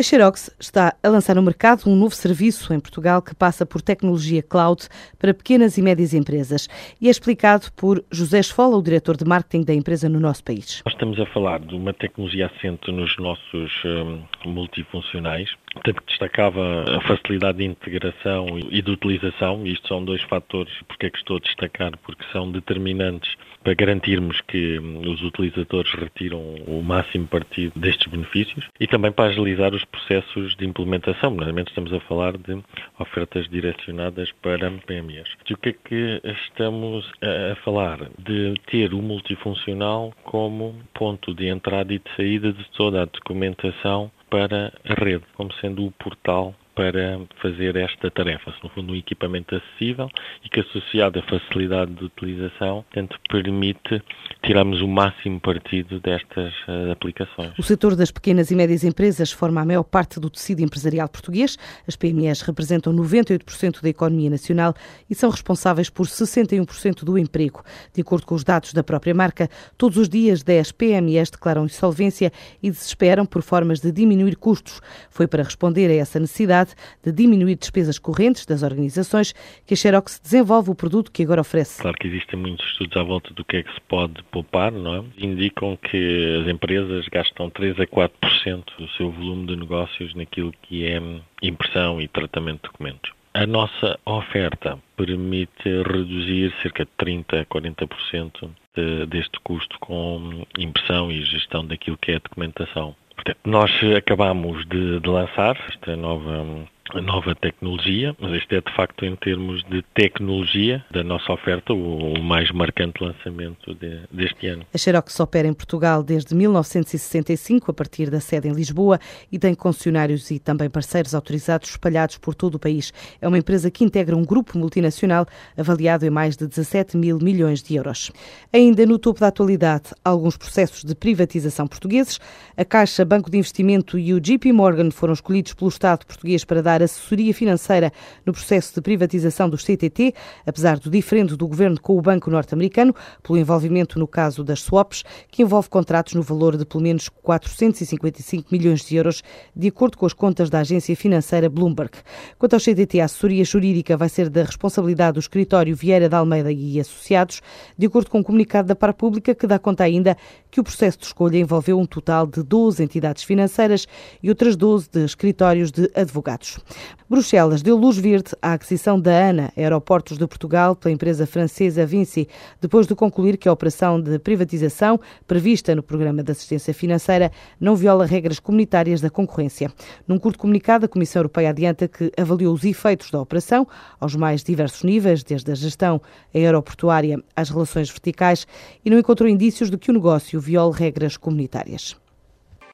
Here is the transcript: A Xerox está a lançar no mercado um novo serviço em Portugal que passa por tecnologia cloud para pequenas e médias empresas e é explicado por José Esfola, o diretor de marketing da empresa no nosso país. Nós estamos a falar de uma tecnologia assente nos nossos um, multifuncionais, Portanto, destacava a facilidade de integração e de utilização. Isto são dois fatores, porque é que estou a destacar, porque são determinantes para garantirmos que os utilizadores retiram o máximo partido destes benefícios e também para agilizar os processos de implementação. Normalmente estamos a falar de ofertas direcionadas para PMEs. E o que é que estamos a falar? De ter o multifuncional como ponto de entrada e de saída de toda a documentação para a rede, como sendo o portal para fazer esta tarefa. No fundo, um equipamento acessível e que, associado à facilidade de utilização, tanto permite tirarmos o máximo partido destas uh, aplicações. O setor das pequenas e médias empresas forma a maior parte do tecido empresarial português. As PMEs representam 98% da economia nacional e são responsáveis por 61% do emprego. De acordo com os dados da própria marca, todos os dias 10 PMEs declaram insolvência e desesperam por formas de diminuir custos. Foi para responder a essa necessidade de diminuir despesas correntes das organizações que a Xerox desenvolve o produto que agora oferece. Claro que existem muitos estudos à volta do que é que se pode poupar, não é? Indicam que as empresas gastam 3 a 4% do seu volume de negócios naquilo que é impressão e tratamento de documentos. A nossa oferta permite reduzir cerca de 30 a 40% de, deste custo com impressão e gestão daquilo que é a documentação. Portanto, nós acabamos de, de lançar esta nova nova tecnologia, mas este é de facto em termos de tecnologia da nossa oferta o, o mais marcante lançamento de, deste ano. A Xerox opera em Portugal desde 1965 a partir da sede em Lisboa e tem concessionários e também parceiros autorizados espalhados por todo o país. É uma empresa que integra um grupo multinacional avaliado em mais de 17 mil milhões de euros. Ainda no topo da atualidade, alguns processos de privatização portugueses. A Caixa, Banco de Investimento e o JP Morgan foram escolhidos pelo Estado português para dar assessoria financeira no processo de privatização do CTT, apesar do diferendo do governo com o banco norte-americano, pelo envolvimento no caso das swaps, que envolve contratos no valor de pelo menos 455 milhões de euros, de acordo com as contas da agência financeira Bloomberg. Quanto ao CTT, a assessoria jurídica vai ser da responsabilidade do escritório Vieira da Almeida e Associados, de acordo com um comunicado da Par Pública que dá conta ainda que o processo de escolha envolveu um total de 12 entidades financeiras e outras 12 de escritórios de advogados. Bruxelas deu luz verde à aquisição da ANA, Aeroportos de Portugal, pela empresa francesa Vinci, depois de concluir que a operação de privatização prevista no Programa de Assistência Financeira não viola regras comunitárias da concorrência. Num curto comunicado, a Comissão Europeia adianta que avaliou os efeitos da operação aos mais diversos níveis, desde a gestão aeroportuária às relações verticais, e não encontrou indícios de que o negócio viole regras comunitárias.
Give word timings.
A 0.00 0.02
Xerox 0.02 0.50
está 0.58 0.96
a 1.02 1.08
lançar 1.10 1.36
no 1.36 1.42
mercado 1.42 1.82
um 1.86 1.94
novo 1.94 2.14
serviço 2.14 2.72
em 2.72 2.80
Portugal 2.80 3.20
que 3.20 3.34
passa 3.34 3.66
por 3.66 3.82
tecnologia 3.82 4.42
cloud 4.42 4.88
para 5.18 5.34
pequenas 5.34 5.76
e 5.76 5.82
médias 5.82 6.14
empresas 6.14 6.70
e 6.98 7.08
é 7.08 7.10
explicado 7.10 7.70
por 7.76 8.02
José 8.10 8.40
Esfola, 8.40 8.78
o 8.78 8.82
diretor 8.82 9.14
de 9.14 9.26
marketing 9.26 9.62
da 9.62 9.74
empresa 9.74 10.08
no 10.08 10.18
nosso 10.18 10.42
país. 10.42 10.82
Nós 10.86 10.94
estamos 10.94 11.20
a 11.20 11.26
falar 11.26 11.60
de 11.60 11.74
uma 11.74 11.92
tecnologia 11.92 12.46
assente 12.46 12.90
nos 12.90 13.14
nossos 13.18 13.70
um, 13.84 14.22
multifuncionais, 14.46 15.50
Portanto, 15.72 16.02
destacava 16.06 16.84
a 16.96 17.00
facilidade 17.02 17.58
de 17.58 17.64
integração 17.64 18.58
e 18.58 18.82
de 18.82 18.90
utilização. 18.90 19.64
Isto 19.64 19.86
são 19.86 20.04
dois 20.04 20.20
fatores, 20.22 20.72
porque 20.88 21.06
é 21.06 21.10
que 21.10 21.18
estou 21.18 21.36
a 21.36 21.40
destacar, 21.40 21.96
porque 21.98 22.24
são 22.32 22.50
determinantes 22.50 23.36
para 23.62 23.74
garantirmos 23.74 24.40
que 24.40 24.78
os 24.78 25.22
utilizadores 25.22 25.92
retiram 25.92 26.40
o 26.66 26.82
máximo 26.82 27.26
partido 27.26 27.72
destes 27.78 28.10
benefícios 28.10 28.68
e 28.80 28.86
também 28.86 29.12
para 29.12 29.30
agilizar 29.30 29.72
os 29.72 29.84
processos 29.90 30.56
de 30.56 30.66
implementação. 30.66 31.30
Normalmente 31.30 31.68
estamos 31.68 31.92
a 31.92 32.00
falar 32.00 32.36
de 32.36 32.62
ofertas 32.98 33.48
direcionadas 33.48 34.30
para 34.42 34.70
PMEs. 34.70 35.28
E 35.48 35.54
o 35.54 35.56
que 35.56 35.70
é 35.70 35.72
que 35.72 36.20
estamos 36.24 37.10
a 37.22 37.54
falar? 37.56 37.98
De 38.18 38.54
ter 38.66 38.94
o 38.94 39.02
multifuncional 39.02 40.12
como 40.24 40.74
ponto 40.94 41.34
de 41.34 41.48
entrada 41.48 41.92
e 41.92 41.98
de 41.98 42.10
saída 42.16 42.52
de 42.52 42.64
toda 42.70 43.02
a 43.02 43.06
documentação 43.06 44.10
para 44.28 44.72
a 44.84 44.94
rede, 44.94 45.24
como 45.34 45.52
sendo 45.54 45.84
o 45.84 45.90
portal 45.92 46.54
para 46.80 47.20
fazer 47.42 47.76
esta 47.76 48.10
tarefa. 48.10 48.54
No 48.62 48.70
fundo, 48.70 48.94
um 48.94 48.96
equipamento 48.96 49.54
acessível 49.54 50.08
e 50.42 50.48
que, 50.48 50.60
associado 50.60 51.18
à 51.18 51.22
facilidade 51.22 51.92
de 51.92 52.06
utilização, 52.06 52.82
tanto 52.90 53.20
permite 53.28 54.02
tirarmos 54.42 54.80
o 54.80 54.88
máximo 54.88 55.38
partido 55.38 56.00
destas 56.00 56.54
uh, 56.66 56.90
aplicações. 56.90 57.52
O 57.58 57.62
setor 57.62 57.94
das 57.94 58.10
pequenas 58.10 58.50
e 58.50 58.54
médias 58.54 58.82
empresas 58.82 59.30
forma 59.30 59.60
a 59.60 59.64
maior 59.66 59.82
parte 59.82 60.18
do 60.18 60.30
tecido 60.30 60.62
empresarial 60.62 61.06
português. 61.06 61.58
As 61.86 61.96
PMEs 61.96 62.40
representam 62.40 62.94
98% 62.94 63.82
da 63.82 63.88
economia 63.90 64.30
nacional 64.30 64.72
e 65.10 65.14
são 65.14 65.28
responsáveis 65.28 65.90
por 65.90 66.06
61% 66.06 67.04
do 67.04 67.18
emprego. 67.18 67.62
De 67.92 68.00
acordo 68.00 68.24
com 68.24 68.34
os 68.34 68.42
dados 68.42 68.72
da 68.72 68.82
própria 68.82 69.14
marca, 69.14 69.50
todos 69.76 69.98
os 69.98 70.08
dias 70.08 70.42
10 70.42 70.72
PMEs 70.72 71.28
declaram 71.28 71.66
insolvência 71.66 72.32
e 72.62 72.70
desesperam 72.70 73.26
por 73.26 73.42
formas 73.42 73.80
de 73.80 73.92
diminuir 73.92 74.36
custos. 74.36 74.80
Foi 75.10 75.26
para 75.26 75.42
responder 75.42 75.90
a 75.90 75.94
essa 75.96 76.18
necessidade 76.18 76.69
de 77.04 77.12
diminuir 77.12 77.56
despesas 77.56 77.98
correntes 77.98 78.46
das 78.46 78.62
organizações 78.62 79.32
que 79.66 79.74
a 79.74 79.76
Xerox 79.76 80.20
desenvolve 80.22 80.70
o 80.70 80.74
produto 80.74 81.10
que 81.10 81.22
agora 81.22 81.40
oferece. 81.40 81.82
Claro 81.82 81.96
que 81.96 82.08
existem 82.08 82.38
muitos 82.38 82.66
estudos 82.66 82.96
à 82.96 83.02
volta 83.02 83.32
do 83.34 83.44
que 83.44 83.58
é 83.58 83.62
que 83.62 83.72
se 83.72 83.80
pode 83.82 84.22
poupar, 84.24 84.72
não 84.72 84.96
é? 84.96 85.04
Indicam 85.18 85.76
que 85.76 86.40
as 86.42 86.48
empresas 86.48 87.06
gastam 87.08 87.50
3 87.50 87.80
a 87.80 87.86
4% 87.86 88.64
do 88.78 88.88
seu 88.96 89.10
volume 89.10 89.46
de 89.46 89.56
negócios 89.56 90.14
naquilo 90.14 90.52
que 90.62 90.86
é 90.86 91.00
impressão 91.42 92.00
e 92.00 92.08
tratamento 92.08 92.62
de 92.62 92.72
documentos. 92.72 93.12
A 93.32 93.46
nossa 93.46 93.98
oferta 94.04 94.76
permite 94.96 95.62
reduzir 95.64 96.52
cerca 96.62 96.84
de 96.84 96.90
30 96.96 97.40
a 97.40 97.46
40% 97.46 98.50
de, 98.74 99.06
deste 99.06 99.38
custo 99.44 99.78
com 99.78 100.44
impressão 100.58 101.12
e 101.12 101.24
gestão 101.24 101.64
daquilo 101.64 101.96
que 101.96 102.10
é 102.10 102.16
a 102.16 102.18
documentação. 102.18 102.96
Portanto, 103.20 103.38
nós 103.44 103.70
acabamos 103.96 104.64
de, 104.66 104.98
de 104.98 105.08
lançar 105.08 105.54
esta 105.68 105.94
nova 105.94 106.66
nova 107.00 107.34
tecnologia, 107.34 108.16
mas 108.18 108.32
este 108.32 108.56
é 108.56 108.60
de 108.60 108.74
facto 108.74 109.04
em 109.04 109.14
termos 109.16 109.62
de 109.64 109.82
tecnologia 109.94 110.84
da 110.90 111.04
nossa 111.04 111.32
oferta 111.32 111.72
o, 111.72 112.14
o 112.14 112.22
mais 112.22 112.50
marcante 112.50 113.02
lançamento 113.02 113.74
de, 113.74 114.00
deste 114.10 114.46
ano. 114.46 114.64
A 114.72 114.78
Xerox 114.78 115.18
opera 115.20 115.46
em 115.46 115.52
Portugal 115.52 116.02
desde 116.02 116.34
1965 116.34 117.70
a 117.70 117.74
partir 117.74 118.10
da 118.10 118.20
sede 118.20 118.48
em 118.48 118.52
Lisboa 118.52 118.98
e 119.30 119.38
tem 119.38 119.54
concessionários 119.54 120.30
e 120.30 120.38
também 120.38 120.70
parceiros 120.70 121.14
autorizados 121.14 121.70
espalhados 121.70 122.18
por 122.18 122.34
todo 122.34 122.54
o 122.56 122.58
país. 122.58 122.92
É 123.20 123.28
uma 123.28 123.38
empresa 123.38 123.70
que 123.70 123.84
integra 123.84 124.16
um 124.16 124.24
grupo 124.24 124.58
multinacional 124.58 125.26
avaliado 125.56 126.06
em 126.06 126.10
mais 126.10 126.36
de 126.36 126.46
17 126.46 126.96
mil 126.96 127.18
milhões 127.18 127.62
de 127.62 127.74
euros. 127.74 128.10
Ainda 128.52 128.86
no 128.86 128.98
topo 128.98 129.20
da 129.20 129.28
atualidade, 129.28 129.90
alguns 130.04 130.36
processos 130.36 130.84
de 130.84 130.94
privatização 130.94 131.66
portugueses. 131.66 132.18
A 132.56 132.64
Caixa, 132.64 133.04
Banco 133.04 133.30
de 133.30 133.38
Investimento 133.38 133.98
e 133.98 134.12
o 134.14 134.20
JP 134.20 134.52
Morgan 134.52 134.90
foram 134.90 135.14
escolhidos 135.14 135.54
pelo 135.54 135.68
Estado 135.68 136.06
português 136.06 136.44
para 136.44 136.62
dar 136.62 136.79
assessoria 136.84 137.32
financeira 137.34 137.92
no 138.24 138.32
processo 138.32 138.74
de 138.74 138.80
privatização 138.80 139.48
do 139.48 139.56
CTT, 139.56 140.14
apesar 140.46 140.78
do 140.78 140.90
diferendo 140.90 141.36
do 141.36 141.46
governo 141.46 141.80
com 141.80 141.96
o 141.96 142.00
banco 142.00 142.30
norte-americano, 142.30 142.94
pelo 143.22 143.38
envolvimento 143.38 143.98
no 143.98 144.06
caso 144.06 144.44
das 144.44 144.60
swaps, 144.60 145.02
que 145.30 145.42
envolve 145.42 145.68
contratos 145.68 146.14
no 146.14 146.22
valor 146.22 146.56
de 146.56 146.64
pelo 146.64 146.82
menos 146.82 147.08
455 147.08 148.48
milhões 148.50 148.84
de 148.84 148.96
euros, 148.96 149.22
de 149.54 149.68
acordo 149.68 149.96
com 149.96 150.06
as 150.06 150.12
contas 150.12 150.48
da 150.48 150.60
agência 150.60 150.94
financeira 150.96 151.48
Bloomberg. 151.48 151.92
Quanto 152.38 152.54
ao 152.54 152.60
CTT, 152.60 153.00
a 153.00 153.04
assessoria 153.06 153.44
jurídica 153.44 153.96
vai 153.96 154.08
ser 154.08 154.28
da 154.28 154.44
responsabilidade 154.44 155.14
do 155.14 155.20
escritório 155.20 155.74
Vieira 155.74 156.08
da 156.08 156.18
Almeida 156.18 156.52
e 156.52 156.78
Associados, 156.78 157.40
de 157.76 157.86
acordo 157.86 158.10
com 158.10 158.18
um 158.18 158.22
comunicado 158.22 158.68
da 158.68 158.76
Par 158.76 158.94
Pública 158.94 159.34
que 159.34 159.46
dá 159.46 159.58
conta 159.58 159.84
ainda 159.84 160.16
que 160.50 160.60
o 160.60 160.64
processo 160.64 160.98
de 160.98 161.06
escolha 161.06 161.38
envolveu 161.38 161.78
um 161.78 161.86
total 161.86 162.26
de 162.26 162.42
12 162.42 162.82
entidades 162.82 163.22
financeiras 163.22 163.86
e 164.22 164.28
outras 164.28 164.56
12 164.56 164.88
de 164.90 165.04
escritórios 165.04 165.70
de 165.70 165.90
advogados. 165.94 166.59
Bruxelas 167.08 167.62
deu 167.62 167.76
luz 167.76 167.96
verde 167.96 168.30
à 168.40 168.52
aquisição 168.52 169.00
da 169.00 169.10
ANA, 169.10 169.52
Aeroportos 169.56 170.16
de 170.16 170.26
Portugal, 170.26 170.76
pela 170.76 170.92
empresa 170.92 171.26
francesa 171.26 171.84
Vinci, 171.84 172.28
depois 172.60 172.86
de 172.86 172.94
concluir 172.94 173.36
que 173.36 173.48
a 173.48 173.52
operação 173.52 174.00
de 174.00 174.18
privatização 174.18 175.00
prevista 175.26 175.74
no 175.74 175.82
Programa 175.82 176.22
de 176.22 176.30
Assistência 176.30 176.72
Financeira 176.72 177.32
não 177.60 177.74
viola 177.74 178.06
regras 178.06 178.38
comunitárias 178.38 179.00
da 179.00 179.10
concorrência. 179.10 179.72
Num 180.06 180.18
curto 180.18 180.38
comunicado, 180.38 180.84
a 180.84 180.88
Comissão 180.88 181.20
Europeia 181.20 181.50
adianta 181.50 181.88
que 181.88 182.12
avaliou 182.16 182.54
os 182.54 182.64
efeitos 182.64 183.10
da 183.10 183.20
operação 183.20 183.66
aos 183.98 184.14
mais 184.14 184.42
diversos 184.42 184.82
níveis, 184.82 185.24
desde 185.24 185.50
a 185.50 185.54
gestão 185.54 186.00
aeroportuária 186.34 187.22
às 187.34 187.50
relações 187.50 187.90
verticais, 187.90 188.46
e 188.84 188.90
não 188.90 188.98
encontrou 188.98 189.28
indícios 189.28 189.70
de 189.70 189.78
que 189.78 189.90
o 189.90 189.94
negócio 189.94 190.40
viole 190.40 190.74
regras 190.74 191.16
comunitárias. 191.16 191.96